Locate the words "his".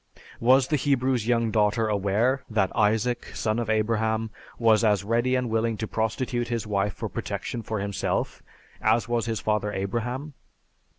6.47-6.65, 9.27-9.39